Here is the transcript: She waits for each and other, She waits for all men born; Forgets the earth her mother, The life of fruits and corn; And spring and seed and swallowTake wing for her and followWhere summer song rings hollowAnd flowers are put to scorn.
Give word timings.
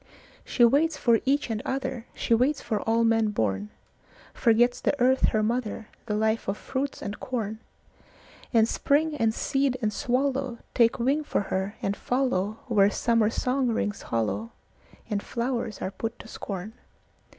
She 0.43 0.65
waits 0.65 0.97
for 0.97 1.19
each 1.25 1.51
and 1.51 1.61
other, 1.63 2.07
She 2.15 2.33
waits 2.33 2.59
for 2.59 2.81
all 2.89 3.03
men 3.03 3.29
born; 3.29 3.69
Forgets 4.33 4.81
the 4.81 4.99
earth 4.99 5.25
her 5.27 5.43
mother, 5.43 5.89
The 6.07 6.15
life 6.15 6.47
of 6.47 6.57
fruits 6.57 7.03
and 7.03 7.19
corn; 7.19 7.59
And 8.51 8.67
spring 8.67 9.15
and 9.17 9.31
seed 9.31 9.77
and 9.79 9.91
swallowTake 9.91 10.97
wing 10.97 11.23
for 11.23 11.41
her 11.53 11.75
and 11.83 11.93
followWhere 11.95 12.91
summer 12.91 13.29
song 13.29 13.67
rings 13.67 14.05
hollowAnd 14.05 14.49
flowers 15.21 15.83
are 15.83 15.91
put 15.91 16.17
to 16.17 16.27
scorn. 16.27 16.73